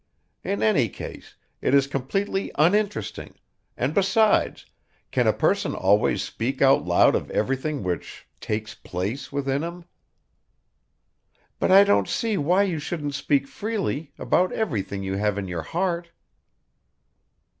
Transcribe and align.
In 0.43 0.63
any 0.63 0.89
case, 0.89 1.35
it 1.61 1.75
is 1.75 1.85
completely 1.85 2.49
uninteresting, 2.57 3.35
and 3.77 3.93
besides, 3.93 4.65
can 5.11 5.27
a 5.27 5.31
person 5.31 5.75
always 5.75 6.23
speak 6.23 6.59
out 6.59 6.83
loud 6.83 7.13
of 7.13 7.29
everything 7.29 7.83
which 7.83 8.25
'takes 8.39 8.73
place' 8.73 9.31
within 9.31 9.61
him!" 9.61 9.85
"But 11.59 11.69
I 11.71 11.83
don't 11.83 12.07
see 12.07 12.35
why 12.35 12.63
you 12.63 12.79
shouldn't 12.79 13.13
speak 13.13 13.45
freely, 13.47 14.11
about 14.17 14.51
everything 14.53 15.03
you 15.03 15.17
have 15.17 15.37
in 15.37 15.47
your 15.47 15.61
heart." 15.61 16.09